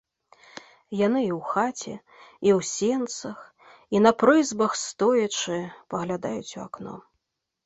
Яны 0.99 1.19
і 1.25 1.31
ў 1.37 1.49
хаце, 1.51 1.93
і 2.47 2.53
ў 2.57 2.67
сенцах, 2.69 3.37
і 3.97 4.03
на 4.07 4.11
прызбах 4.23 4.71
стоячы 4.87 5.61
паглядаюць 5.97 6.51
у 6.59 6.65
акно. 6.67 6.95